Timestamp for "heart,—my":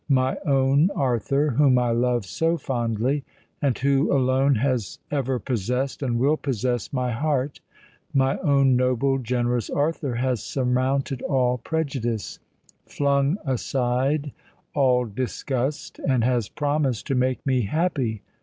7.11-8.39